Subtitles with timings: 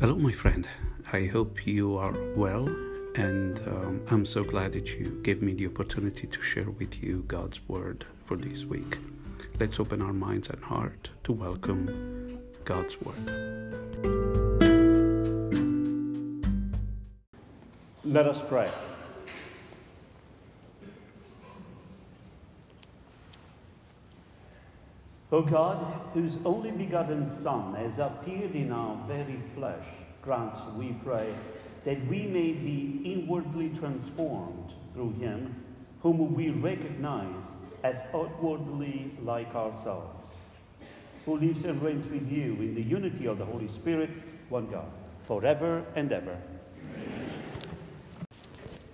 [0.00, 0.66] Hello, my friend.
[1.12, 2.66] I hope you are well,
[3.16, 7.22] and um, I'm so glad that you gave me the opportunity to share with you
[7.28, 8.96] God's Word for this week.
[9.58, 13.26] Let's open our minds and heart to welcome God's Word.
[18.02, 18.70] Let us pray.
[25.32, 29.86] O God, whose only begotten Son has appeared in our very flesh,
[30.22, 31.32] grant, we pray,
[31.84, 35.54] that we may be inwardly transformed through him,
[36.02, 37.44] whom we recognize
[37.84, 40.18] as outwardly like ourselves,
[41.24, 44.10] who lives and reigns with you in the unity of the Holy Spirit,
[44.48, 46.36] one God, forever and ever.
[46.92, 47.32] Amen.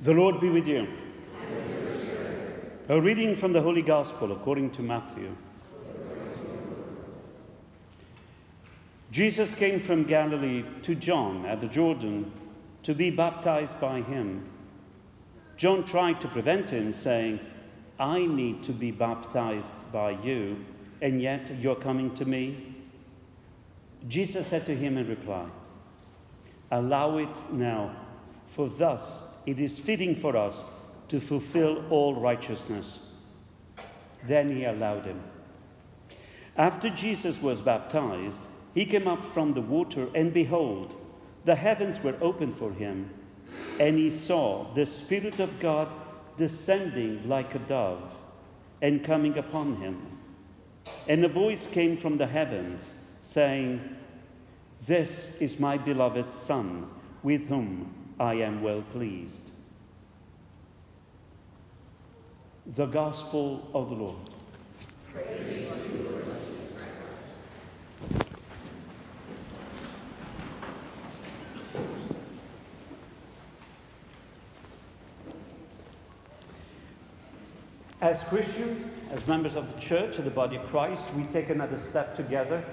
[0.02, 0.86] The Lord be with you.
[1.50, 5.34] With A reading from the Holy Gospel according to Matthew.
[9.16, 12.30] Jesus came from Galilee to John at the Jordan
[12.82, 14.46] to be baptized by him.
[15.56, 17.40] John tried to prevent him, saying,
[17.98, 20.62] I need to be baptized by you,
[21.00, 22.74] and yet you're coming to me?
[24.06, 25.46] Jesus said to him in reply,
[26.70, 27.96] Allow it now,
[28.48, 29.00] for thus
[29.46, 30.62] it is fitting for us
[31.08, 32.98] to fulfill all righteousness.
[34.26, 35.22] Then he allowed him.
[36.54, 38.42] After Jesus was baptized,
[38.76, 40.94] he came up from the water, and behold,
[41.46, 43.08] the heavens were opened for him,
[43.80, 45.88] and he saw the Spirit of God
[46.36, 48.14] descending like a dove
[48.82, 50.18] and coming upon him.
[51.08, 52.90] And a voice came from the heavens,
[53.22, 53.80] saying,
[54.86, 56.86] This is my beloved Son,
[57.22, 59.52] with whom I am well pleased.
[62.74, 64.30] The Gospel of the Lord.
[65.14, 65.66] Praise
[78.06, 81.76] As Christians, as members of the church, of the body of Christ, we take another
[81.90, 82.64] step together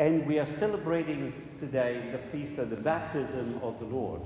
[0.00, 4.20] and we are celebrating today the feast of the baptism of the Lord.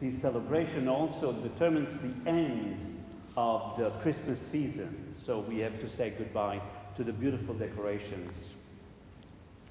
[0.00, 3.00] This celebration also determines the end
[3.36, 5.14] of the Christmas season.
[5.24, 6.60] So we have to say goodbye
[6.96, 8.36] to the beautiful decorations.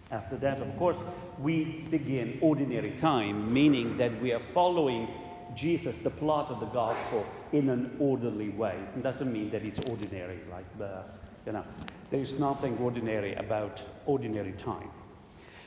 [0.10, 0.98] After that, of course,
[1.40, 5.10] we begin ordinary time, meaning that we are following
[5.56, 8.76] Jesus, the plot of the gospel, in an orderly way.
[8.96, 11.04] It doesn't mean that it's ordinary, like the,
[11.46, 11.64] you know,
[12.12, 14.90] there's nothing ordinary about ordinary time.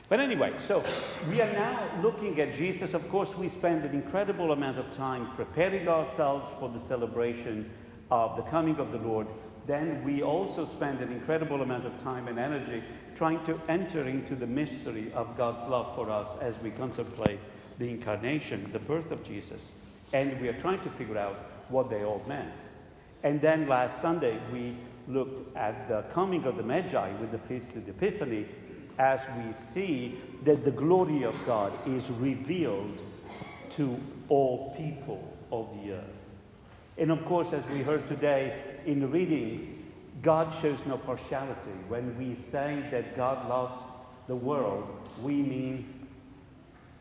[0.09, 0.83] But anyway, so
[1.29, 2.93] we are now looking at Jesus.
[2.93, 7.69] Of course, we spend an incredible amount of time preparing ourselves for the celebration
[8.11, 9.27] of the coming of the Lord.
[9.65, 12.83] Then we also spend an incredible amount of time and energy
[13.15, 17.39] trying to enter into the mystery of God's love for us as we contemplate
[17.79, 19.69] the incarnation, the birth of Jesus.
[20.11, 21.35] And we are trying to figure out
[21.69, 22.51] what they all meant.
[23.23, 24.75] And then last Sunday, we
[25.07, 28.45] looked at the coming of the Magi with the Feast of the Epiphany
[28.99, 33.01] as we see that the glory of God is revealed
[33.71, 36.03] to all people of the earth.
[36.97, 39.67] And of course, as we heard today in the readings,
[40.21, 41.71] God shows no partiality.
[41.87, 43.83] When we say that God loves
[44.27, 44.85] the world,
[45.21, 46.02] we mean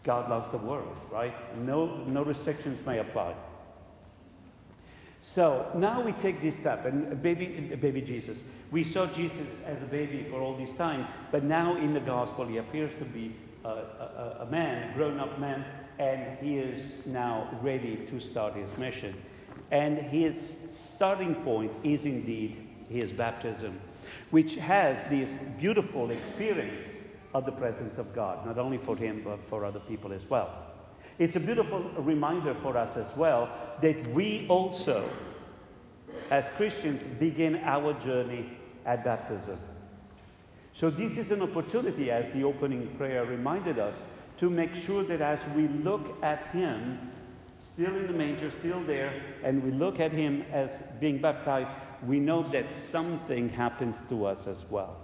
[0.04, 1.34] God loves the world, right?
[1.58, 3.34] No, no restrictions may apply.
[5.20, 8.38] So now we take this step, and baby, baby Jesus.
[8.72, 12.46] We saw Jesus as a baby for all this time, but now in the gospel
[12.46, 15.64] he appears to be a, a, a man, a grown-up man,
[15.98, 19.14] and he is now ready to start his mission.
[19.70, 22.56] And his starting point is indeed
[22.88, 23.78] his baptism,
[24.30, 25.30] which has this
[25.60, 26.82] beautiful experience
[27.34, 30.50] of the presence of God, not only for him, but for other people as well.
[31.18, 33.48] It's a beautiful reminder for us as well
[33.80, 35.08] that we also,
[36.30, 38.50] as Christians, begin our journey
[38.84, 39.58] at baptism.
[40.74, 43.94] So, this is an opportunity, as the opening prayer reminded us,
[44.38, 46.98] to make sure that as we look at Him,
[47.60, 49.12] still in the manger, still there,
[49.44, 51.70] and we look at Him as being baptized,
[52.06, 55.01] we know that something happens to us as well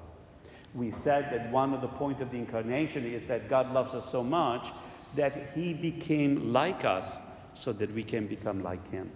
[0.75, 4.05] we said that one of the points of the incarnation is that God loves us
[4.13, 4.69] so much
[5.17, 7.19] that he became like us
[7.55, 9.11] so that we can become like him.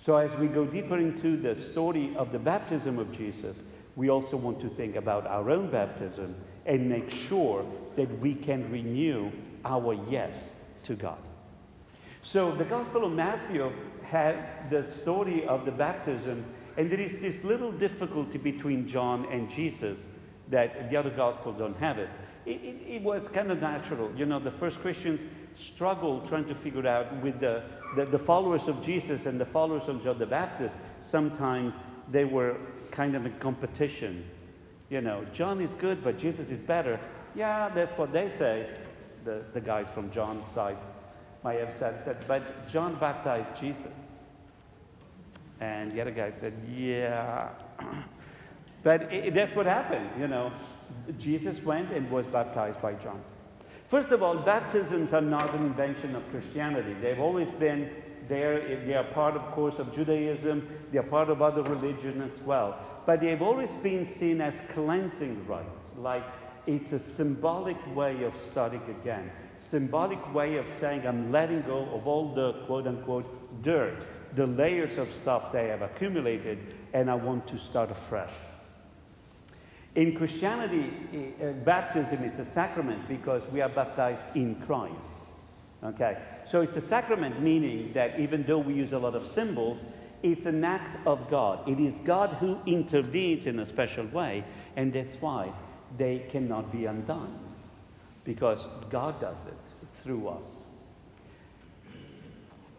[0.00, 3.56] So, as we go deeper into the story of the baptism of Jesus,
[3.96, 6.34] we also want to think about our own baptism
[6.66, 7.64] and make sure
[7.96, 9.30] that we can renew
[9.64, 10.34] our yes
[10.82, 11.18] to God.
[12.22, 13.70] So, the Gospel of Matthew
[14.04, 14.36] has
[14.70, 16.44] the story of the baptism,
[16.76, 19.98] and there is this little difficulty between John and Jesus
[20.48, 22.08] that the other gospels don't have it.
[22.46, 24.12] It, it, it was kind of natural.
[24.16, 25.20] You know, the first Christians,
[25.56, 27.62] struggled trying to figure out with the,
[27.96, 30.76] the, the followers of Jesus and the followers of John the Baptist.
[31.00, 31.74] Sometimes
[32.10, 32.56] they were
[32.90, 34.24] kind of in competition.
[34.90, 37.00] You know, John is good, but Jesus is better.
[37.34, 38.68] Yeah, that's what they say.
[39.24, 40.76] The, the guys from John's side
[41.42, 43.92] might have said, said, but John baptized Jesus.
[45.60, 47.50] And the other guy said, yeah.
[48.84, 50.52] but it, that's what happened, you know.
[51.18, 53.20] Jesus went and was baptized by John.
[53.88, 56.94] First of all, baptisms are not an invention of Christianity.
[57.00, 57.90] They've always been
[58.28, 58.84] there.
[58.84, 60.68] They are part, of course, of Judaism.
[60.92, 62.78] They are part of other religions as well.
[63.06, 66.24] But they've always been seen as cleansing rites, like
[66.66, 69.30] it's a symbolic way of starting again.
[69.58, 74.96] Symbolic way of saying, I'm letting go of all the quote unquote dirt, the layers
[74.98, 78.32] of stuff they have accumulated, and I want to start afresh.
[79.94, 80.90] In Christianity,
[81.40, 84.94] uh, baptism is a sacrament because we are baptized in Christ.
[85.84, 86.18] Okay?
[86.46, 89.84] So it's a sacrament meaning that even though we use a lot of symbols,
[90.22, 91.68] it's an act of God.
[91.68, 94.44] It is God who intervenes in a special way,
[94.74, 95.52] and that's why
[95.96, 97.38] they cannot be undone
[98.24, 100.46] because God does it through us.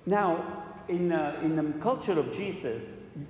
[0.05, 2.83] Now, in, uh, in the culture of Jesus,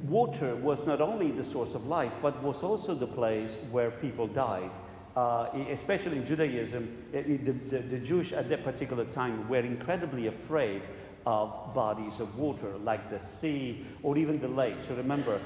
[0.08, 4.28] water was not only the source of life, but was also the place where people
[4.28, 4.72] died.
[5.16, 10.82] Uh, especially in Judaism, the, the, the, Jewish at that particular time were incredibly afraid
[11.26, 14.76] of bodies of water, like the sea or even the lake.
[14.90, 15.40] So remember,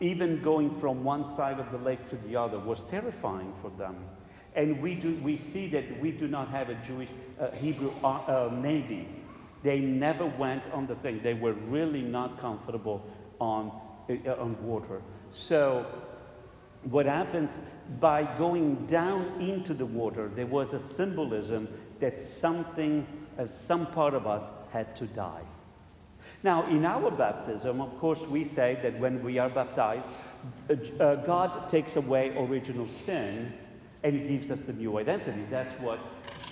[0.00, 3.96] even going from one side of the lake to the other was terrifying for them.
[4.54, 7.08] And we, do, we see that we do not have a Jewish
[7.40, 9.08] uh, Hebrew uh, uh navy.
[9.62, 11.22] They never went on the thing.
[11.22, 13.02] They were really not comfortable
[13.40, 13.72] on,
[14.10, 15.02] uh, on water.
[15.32, 15.86] So
[16.84, 17.50] what happens
[18.00, 21.68] by going down into the water, there was a symbolism
[22.00, 23.06] that something,
[23.38, 24.42] uh, some part of us
[24.72, 25.42] had to die.
[26.42, 30.06] Now, in our baptism, of course, we say that when we are baptized,
[30.70, 33.52] uh, uh God takes away original sin
[34.04, 35.44] and gives us the new identity.
[35.50, 35.98] That's what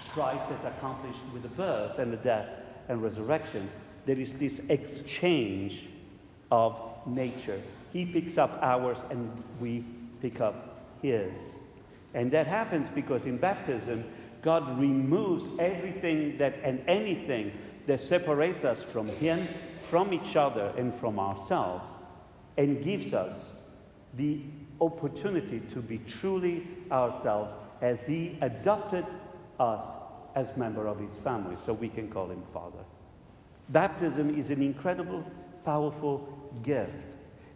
[0.08, 2.48] Christ has accomplished with the birth and the death
[2.88, 3.70] and resurrection.
[4.06, 5.84] There is this exchange
[6.50, 7.60] of nature.
[7.92, 9.30] He picks up ours and
[9.60, 9.84] we
[10.20, 11.36] pick up his.
[12.14, 14.04] And that happens because in baptism,
[14.42, 17.52] God removes everything that and anything
[17.86, 19.46] that separates us from him,
[19.88, 21.90] from each other, and from ourselves,
[22.56, 23.36] and gives us
[24.16, 24.40] the
[24.80, 29.04] opportunity to be truly ourselves as he adopted
[29.58, 29.84] us
[30.34, 32.84] as member of his family, so we can call him Father.
[33.68, 35.24] Baptism is an incredible,
[35.64, 36.28] powerful
[36.62, 36.92] gift.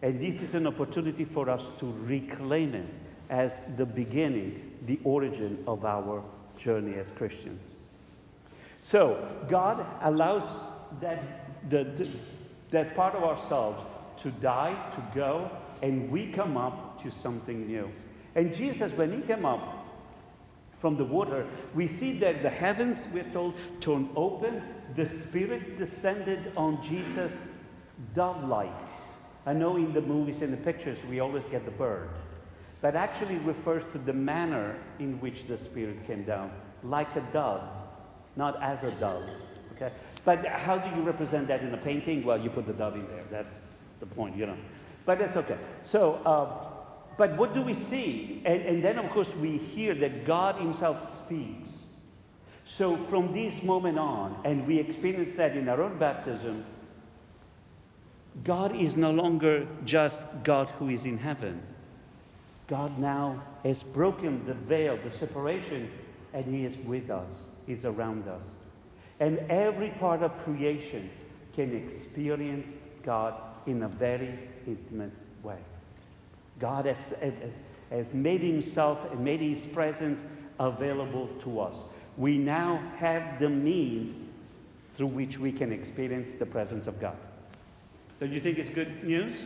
[0.02, 2.86] And this is an opportunity for us to reclaim it
[3.30, 6.22] as the beginning, the origin of our
[6.56, 7.60] journey as Christians.
[8.80, 10.44] So, God allows
[11.00, 12.08] that, the, the,
[12.70, 13.82] that part of ourselves
[14.22, 15.50] to die, to go,
[15.82, 17.90] and we come up to something new.
[18.34, 19.86] And Jesus, when he came up
[20.78, 24.62] from the water, we see that the heavens, we're told, turned open.
[24.94, 27.32] The Spirit descended on Jesus
[28.14, 28.70] dove like.
[29.46, 32.10] I know in the movies and the pictures we always get the bird,
[32.80, 36.50] but actually refers to the manner in which the Spirit came down,
[36.84, 37.62] like a dove,
[38.36, 39.28] not as a dove.
[39.74, 39.92] Okay?
[40.24, 42.24] But how do you represent that in a painting?
[42.24, 43.24] Well, you put the dove in there.
[43.30, 43.54] That's
[44.00, 44.56] the point, you know.
[45.06, 45.56] But that's okay.
[45.82, 46.68] So, uh,
[47.16, 48.42] but what do we see?
[48.44, 51.86] And, and then, of course, we hear that God Himself speaks.
[52.64, 56.64] So, from this moment on, and we experience that in our own baptism,
[58.44, 61.60] God is no longer just God who is in heaven.
[62.68, 65.90] God now has broken the veil, the separation,
[66.32, 68.42] and He is with us, He's around us.
[69.20, 71.10] And every part of creation
[71.54, 73.34] can experience God
[73.66, 75.58] in a very intimate way.
[76.58, 77.32] God has, has,
[77.90, 80.20] has made Himself and made His presence
[80.60, 81.76] available to us.
[82.16, 84.14] We now have the means
[84.94, 87.16] through which we can experience the presence of God.
[88.20, 89.42] Don't you think it's good news?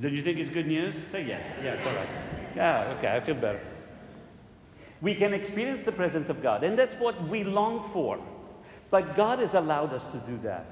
[0.00, 0.94] Don't you think it's good news?
[1.10, 1.44] Say yes.
[1.62, 2.08] Yes, all right.
[2.54, 3.60] Yeah, okay, I feel better.
[5.00, 8.18] We can experience the presence of God, and that's what we long for.
[8.90, 10.66] But God has allowed us to do that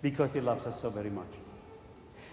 [0.00, 1.26] because He loves us so very much.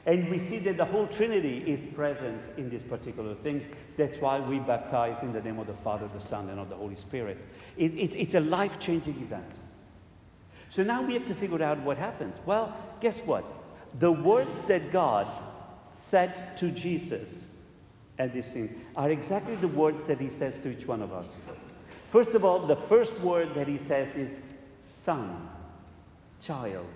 [0.05, 3.63] And we see that the whole Trinity is present in these particular things.
[3.97, 6.75] That's why we baptize in the name of the Father, the Son, and of the
[6.75, 7.37] Holy Spirit.
[7.77, 9.51] It, it's, it's a life changing event.
[10.69, 12.35] So now we have to figure out what happens.
[12.45, 13.43] Well, guess what?
[13.99, 15.27] The words that God
[15.93, 17.45] said to Jesus
[18.17, 21.27] at this scene are exactly the words that he says to each one of us.
[22.11, 24.31] First of all, the first word that he says is
[25.01, 25.49] son,
[26.41, 26.87] child.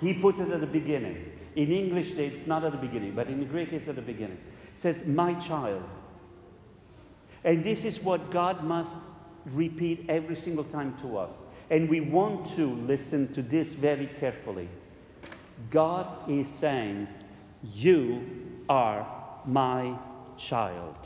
[0.00, 1.32] He puts it at the beginning.
[1.54, 4.38] In English, it's not at the beginning, but in Greek, it's at the beginning.
[4.74, 5.82] It says, My child.
[7.44, 8.94] And this is what God must
[9.46, 11.32] repeat every single time to us.
[11.70, 14.68] And we want to listen to this very carefully.
[15.70, 17.08] God is saying,
[17.74, 18.24] You
[18.68, 19.06] are
[19.44, 19.98] my
[20.36, 20.96] child,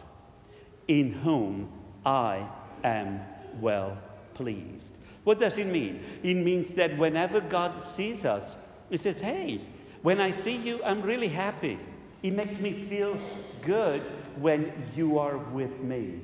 [0.88, 1.70] in whom
[2.04, 2.48] I
[2.82, 3.20] am
[3.60, 3.96] well
[4.34, 4.96] pleased.
[5.24, 6.02] What does it mean?
[6.22, 8.56] It means that whenever God sees us,
[8.88, 9.60] He says, Hey,
[10.02, 11.78] when I see you, I'm really happy.
[12.22, 13.18] It makes me feel
[13.62, 14.02] good
[14.36, 16.20] when you are with me.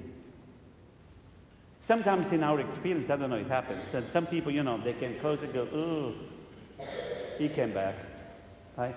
[1.80, 4.95] Sometimes in our experience, I don't know, it happens that some people, you know, they
[4.95, 6.14] can close and go, ooh,
[7.38, 7.95] he came back.
[8.76, 8.95] Right?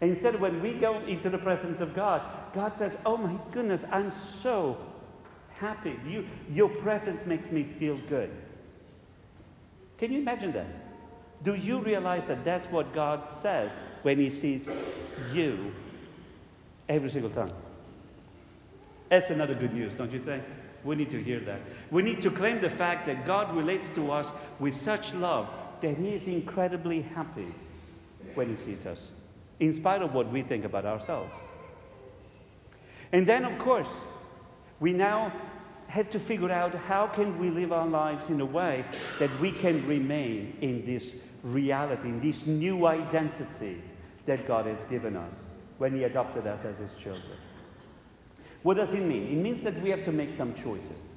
[0.00, 2.22] And instead, when we go into the presence of God,
[2.54, 4.78] God says, Oh my goodness, I'm so
[5.58, 5.98] happy.
[6.06, 8.30] You, your presence makes me feel good.
[9.98, 10.66] Can you imagine that?
[11.42, 13.72] Do you realize that that's what God says
[14.02, 14.66] when He sees
[15.32, 15.72] you
[16.88, 17.52] every single time?
[19.08, 20.44] That's another good news, don't you think?
[20.84, 21.60] We need to hear that.
[21.90, 24.28] We need to claim the fact that God relates to us
[24.60, 25.48] with such love
[25.80, 27.52] that He is incredibly happy
[28.34, 29.08] when He sees us,
[29.60, 31.32] in spite of what we think about ourselves.
[33.12, 33.88] And then, of course,
[34.80, 35.32] we now
[35.88, 38.84] have to figure out how can we live our lives in a way
[39.18, 43.82] that we can remain in this reality, in this new identity
[44.26, 45.34] that God has given us
[45.78, 47.38] when He adopted us as His children.
[48.62, 49.28] What does it mean?
[49.28, 51.07] It means that we have to make some choices.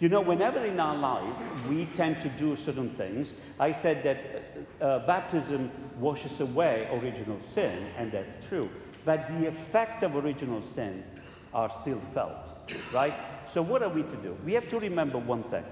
[0.00, 4.80] You know, whenever in our life we tend to do certain things, I said that
[4.80, 8.68] uh, baptism washes away original sin, and that's true.
[9.04, 11.04] But the effects of original sin
[11.52, 13.14] are still felt, right?
[13.52, 14.36] So, what are we to do?
[14.42, 15.64] We have to remember one thing.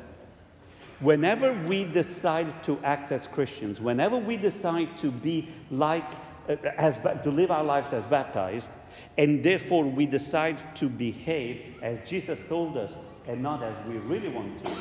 [1.01, 6.11] Whenever we decide to act as Christians, whenever we decide to be like,
[6.51, 8.73] uh, as, to live our lives as baptized,
[9.17, 12.93] and therefore we decide to behave as Jesus told us
[13.29, 14.73] and not as we really want to,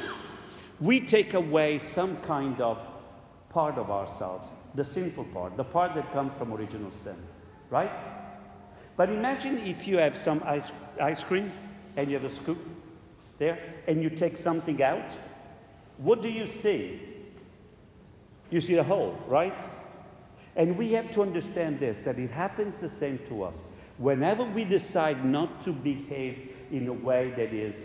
[0.80, 2.88] we take away some kind of
[3.50, 7.18] part of ourselves, the sinful part, the part that comes from original sin,
[7.70, 7.92] right?
[8.96, 11.52] But imagine if you have some ice, ice cream
[11.98, 12.58] and you have a scoop
[13.38, 15.12] there and you take something out.
[15.98, 17.02] What do you see?
[18.50, 19.54] You see the hole, right?
[20.56, 23.56] And we have to understand this that it happens the same to us.
[23.98, 27.76] Whenever we decide not to behave in a way that is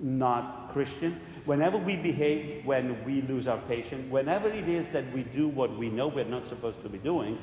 [0.00, 5.22] not Christian, whenever we behave when we lose our patience, whenever it is that we
[5.22, 7.38] do what we know we're not supposed to be doing,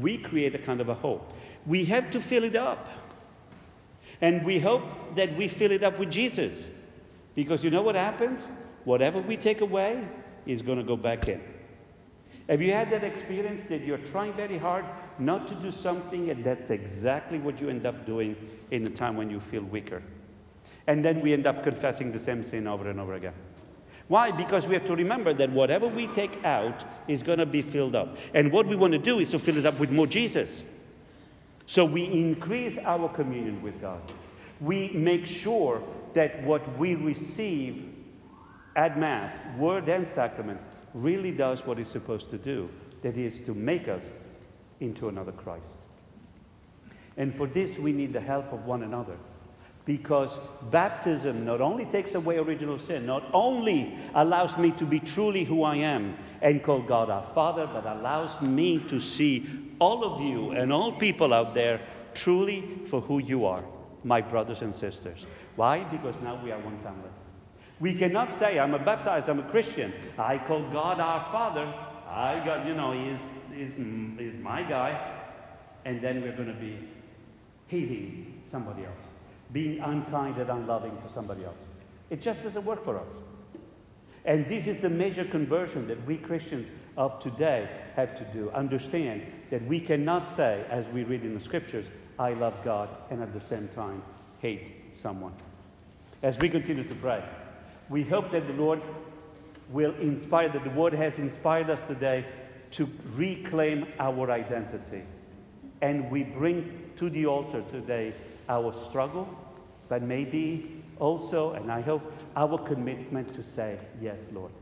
[0.00, 1.26] we create a kind of a hole.
[1.66, 2.88] We have to fill it up.
[4.20, 4.82] And we hope
[5.14, 6.68] that we fill it up with Jesus.
[7.34, 8.48] Because you know what happens?
[8.84, 10.06] Whatever we take away
[10.44, 11.40] is going to go back in.
[12.48, 14.84] Have you had that experience that you're trying very hard
[15.18, 18.36] not to do something and that's exactly what you end up doing
[18.70, 20.02] in the time when you feel weaker?
[20.88, 23.34] And then we end up confessing the same sin over and over again.
[24.08, 24.30] Why?
[24.30, 27.94] Because we have to remember that whatever we take out is going to be filled
[27.94, 28.16] up.
[28.32, 30.62] And what we want to do is to fill it up with more Jesus.
[31.66, 34.00] So we increase our communion with God.
[34.62, 35.82] We make sure
[36.14, 37.94] that what we receive
[38.74, 40.58] at Mass, word and sacrament,
[40.94, 42.70] really does what it's supposed to do
[43.02, 44.02] that is, to make us
[44.80, 45.68] into another Christ.
[47.18, 49.18] And for this, we need the help of one another.
[49.88, 50.36] Because
[50.70, 55.62] baptism not only takes away original sin, not only allows me to be truly who
[55.62, 60.50] I am and call God our Father, but allows me to see all of you
[60.50, 61.80] and all people out there
[62.12, 63.64] truly for who you are,
[64.04, 65.24] my brothers and sisters.
[65.56, 65.84] Why?
[65.84, 67.08] Because now we are one family.
[67.80, 69.94] We cannot say, I'm a baptized, I'm a Christian.
[70.18, 71.64] I call God our Father.
[72.06, 73.20] I got, you know, he's,
[73.56, 73.74] he's,
[74.18, 75.14] he's my guy.
[75.86, 76.78] And then we're going to be
[77.68, 79.07] hating somebody else,
[79.52, 81.56] being unkind and unloving to somebody else.
[82.10, 83.08] It just doesn't work for us.
[84.24, 88.50] And this is the major conversion that we Christians of today have to do.
[88.50, 91.86] Understand that we cannot say, as we read in the scriptures,
[92.18, 94.02] I love God, and at the same time
[94.40, 95.32] hate someone.
[96.22, 97.22] As we continue to pray,
[97.88, 98.82] we hope that the Lord
[99.70, 102.26] will inspire, that the Word has inspired us today
[102.72, 105.02] to reclaim our identity.
[105.80, 108.14] And we bring to the altar today
[108.48, 109.28] our struggle,
[109.88, 114.52] but maybe also, and I hope, our commitment to say, Yes, Lord.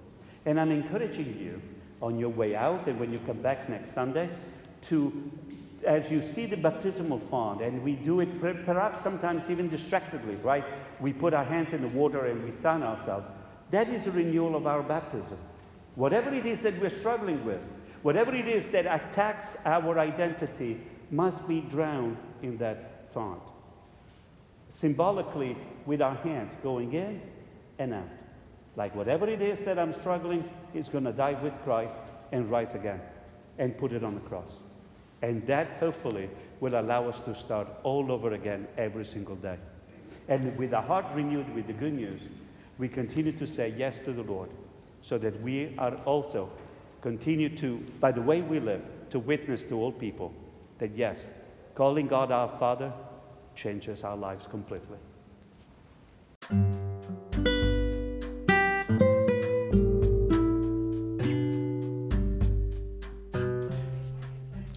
[0.45, 1.61] And I'm encouraging you
[2.01, 4.29] on your way out and when you come back next Sunday
[4.89, 5.31] to
[5.87, 10.65] as you see the baptismal font, and we do it perhaps sometimes even distractedly, right?
[11.01, 13.27] We put our hands in the water and we sign ourselves.
[13.71, 15.39] That is a renewal of our baptism.
[15.95, 17.61] Whatever it is that we're struggling with,
[18.03, 23.41] whatever it is that attacks our identity, must be drowned in that font.
[24.77, 25.57] Symbolically,
[25.87, 27.23] with our hands going in
[27.79, 28.09] and out.
[28.77, 31.97] Like whatever it is that I'm struggling, is going to die with Christ
[32.31, 33.01] and rise again
[33.57, 34.51] and put it on the cross.
[35.23, 36.29] And that hopefully
[36.61, 39.57] will allow us to start all over again every single day.
[40.29, 42.21] And with a heart renewed with the good news,
[42.77, 44.51] we continue to say yes to the Lord
[45.01, 46.51] so that we are also
[47.01, 50.35] continue to, by the way we live, to witness to all people
[50.81, 51.25] that yes,
[51.75, 52.93] calling God our Father
[53.57, 54.99] changes our lives completely.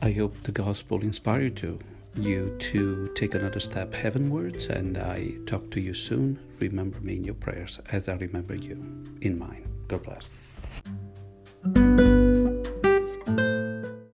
[0.02, 1.78] I hope the gospel inspired you,
[2.16, 6.40] you to take another step heavenwards, and I talk to you soon.
[6.60, 9.68] Remember me in your prayers as I remember you in mine.
[9.88, 10.49] God bless.